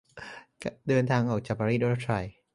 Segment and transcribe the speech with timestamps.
[0.87, 2.11] เดินทางออกจากปารีสด้วยรถไฟ